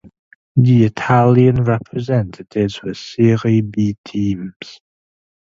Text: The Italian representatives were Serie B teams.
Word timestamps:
The 0.55 0.85
Italian 0.85 1.63
representatives 1.63 2.81
were 2.81 2.95
Serie 2.95 3.61
B 3.61 3.97
teams. 4.03 4.79